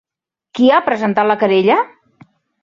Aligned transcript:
Qui 0.59 0.69
ha 0.69 0.79
presentat 0.87 1.29
la 1.33 1.37
querella? 1.45 1.77